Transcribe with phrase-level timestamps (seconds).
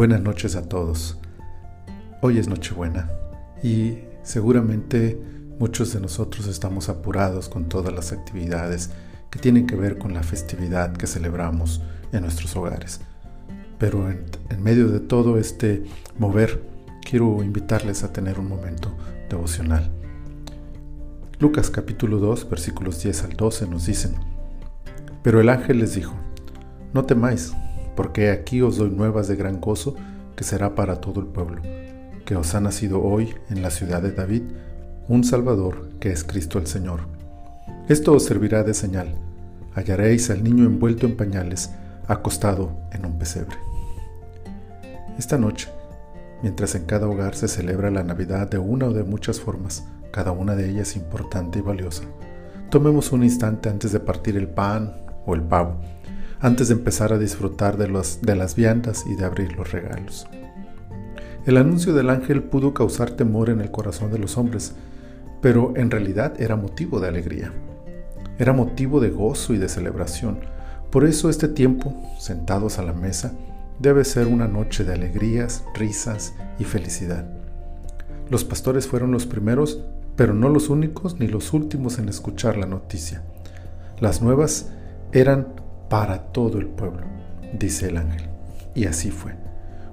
[0.00, 1.18] Buenas noches a todos.
[2.22, 3.10] Hoy es Nochebuena
[3.62, 5.20] y seguramente
[5.58, 8.92] muchos de nosotros estamos apurados con todas las actividades
[9.28, 11.82] que tienen que ver con la festividad que celebramos
[12.12, 13.02] en nuestros hogares.
[13.76, 14.24] Pero en,
[14.62, 15.84] medio de todo este
[16.18, 16.62] mover,
[17.04, 18.96] quiero invitarles a tener un momento
[19.28, 19.90] devocional.
[21.40, 24.14] Lucas capítulo 2 versículos 10 al 12 nos dicen,
[25.22, 26.14] Pero el ángel les dijo,
[26.94, 27.52] No temáis,
[28.00, 29.94] porque aquí os doy nuevas de gran gozo
[30.34, 31.60] que será para todo el pueblo,
[32.24, 34.44] que os ha nacido hoy en la ciudad de David
[35.06, 37.00] un Salvador que es Cristo el Señor.
[37.90, 39.14] Esto os servirá de señal.
[39.74, 41.72] Hallaréis al niño envuelto en pañales,
[42.08, 43.58] acostado en un pesebre.
[45.18, 45.68] Esta noche,
[46.42, 50.32] mientras en cada hogar se celebra la Navidad de una o de muchas formas, cada
[50.32, 52.04] una de ellas importante y valiosa,
[52.70, 54.90] tomemos un instante antes de partir el pan
[55.26, 55.74] o el pavo
[56.40, 57.86] antes de empezar a disfrutar de,
[58.22, 60.26] de las viandas y de abrir los regalos.
[61.46, 64.74] El anuncio del ángel pudo causar temor en el corazón de los hombres,
[65.40, 67.52] pero en realidad era motivo de alegría.
[68.38, 70.40] Era motivo de gozo y de celebración.
[70.90, 73.32] Por eso este tiempo, sentados a la mesa,
[73.78, 77.26] debe ser una noche de alegrías, risas y felicidad.
[78.30, 79.82] Los pastores fueron los primeros,
[80.16, 83.22] pero no los únicos ni los últimos en escuchar la noticia.
[83.98, 84.70] Las nuevas
[85.12, 85.48] eran
[85.90, 87.02] para todo el pueblo,
[87.52, 88.28] dice el ángel.
[88.76, 89.34] Y así fue.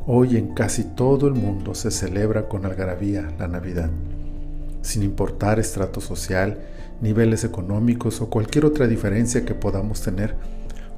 [0.05, 3.89] Hoy en casi todo el mundo se celebra con algarabía la Navidad.
[4.83, 6.59] Sin importar estrato social,
[7.01, 10.35] niveles económicos o cualquier otra diferencia que podamos tener,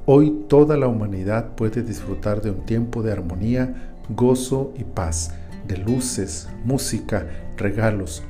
[0.04, 5.32] hoy toda la humanidad puede disfrutar de un tiempo de armonía, gozo y paz,
[5.66, 7.26] de luces, música,
[7.56, 8.22] regalos,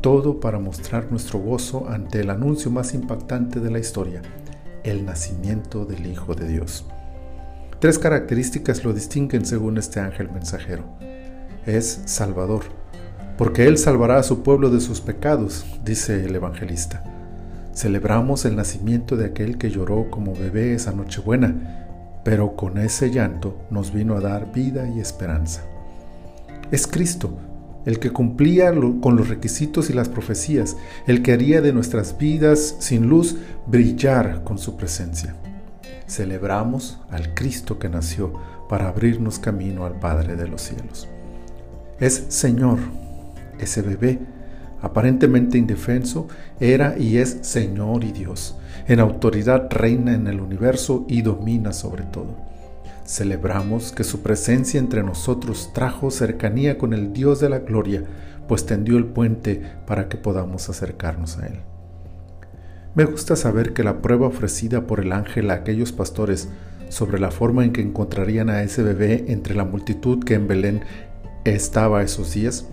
[0.00, 4.22] todo para mostrar nuestro gozo ante el anuncio más impactante de la historia,
[4.84, 6.86] el nacimiento del Hijo de Dios.
[7.80, 10.84] Tres características lo distinguen según este ángel mensajero.
[11.66, 12.64] Es Salvador,
[13.36, 17.02] porque Él salvará a su pueblo de sus pecados, dice el evangelista.
[17.74, 23.58] Celebramos el nacimiento de aquel que lloró como bebé esa Nochebuena, pero con ese llanto
[23.70, 25.62] nos vino a dar vida y esperanza.
[26.70, 27.36] Es Cristo,
[27.84, 32.76] el que cumplía con los requisitos y las profecías, el que haría de nuestras vidas
[32.78, 33.36] sin luz
[33.66, 35.34] brillar con su presencia.
[36.06, 38.32] Celebramos al Cristo que nació
[38.68, 41.08] para abrirnos camino al Padre de los cielos.
[42.00, 42.78] Es Señor,
[43.58, 44.18] ese bebé,
[44.82, 46.28] aparentemente indefenso,
[46.60, 48.56] era y es Señor y Dios.
[48.86, 52.36] En autoridad reina en el universo y domina sobre todo.
[53.04, 58.02] Celebramos que su presencia entre nosotros trajo cercanía con el Dios de la gloria,
[58.48, 61.60] pues tendió el puente para que podamos acercarnos a Él.
[62.94, 66.48] Me gusta saber que la prueba ofrecida por el ángel a aquellos pastores
[66.88, 70.82] sobre la forma en que encontrarían a ese bebé entre la multitud que en Belén
[71.44, 72.66] estaba esos días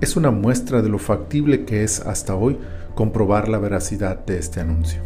[0.00, 2.58] es una muestra de lo factible que es hasta hoy
[2.94, 5.02] comprobar la veracidad de este anuncio.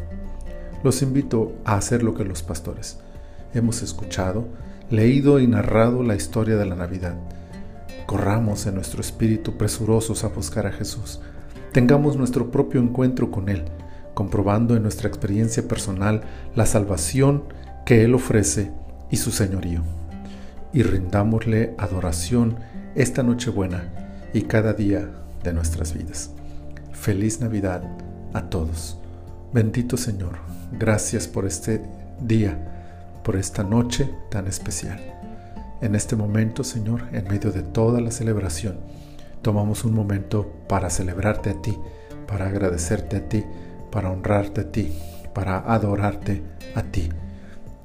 [0.83, 2.99] Los invito a hacer lo que los pastores
[3.55, 4.47] hemos escuchado,
[4.91, 7.15] leído y narrado la historia de la Navidad.
[8.06, 11.21] Corramos en nuestro espíritu presurosos a buscar a Jesús.
[11.72, 13.65] Tengamos nuestro propio encuentro con Él,
[14.15, 16.22] comprobando en nuestra experiencia personal
[16.54, 17.44] la salvación
[17.84, 18.72] que Él ofrece
[19.10, 19.82] y su señorío.
[20.72, 22.56] Y rindámosle adoración
[22.94, 23.93] esta Nochebuena
[24.32, 25.10] y cada día
[25.43, 26.31] de nuestras vidas.
[26.93, 27.82] Feliz Navidad
[28.32, 28.99] a todos.
[29.53, 30.38] Bendito Señor,
[30.72, 31.82] gracias por este
[32.20, 32.78] día
[33.28, 34.99] por esta noche tan especial.
[35.83, 38.81] En este momento, Señor, en medio de toda la celebración,
[39.43, 41.77] tomamos un momento para celebrarte a ti,
[42.27, 43.44] para agradecerte a ti,
[43.93, 44.99] para honrarte a ti,
[45.34, 46.43] para adorarte
[46.75, 47.11] a ti.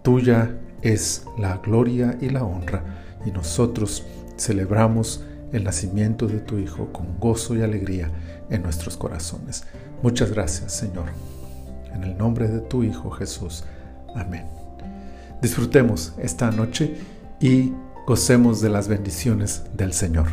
[0.01, 2.81] Tuya es la gloria y la honra
[3.25, 4.05] y nosotros
[4.37, 8.09] celebramos el nacimiento de tu Hijo con gozo y alegría
[8.49, 9.65] en nuestros corazones.
[10.01, 11.07] Muchas gracias, Señor.
[11.93, 13.65] En el nombre de tu Hijo Jesús.
[14.15, 14.62] Amén.
[15.43, 16.95] Disfrutemos esta noche
[17.41, 17.73] y
[18.07, 20.27] gocemos de las bendiciones del Señor.